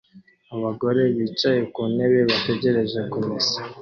[0.55, 3.57] Abagore bicaye ku ntebe bategereje kumesa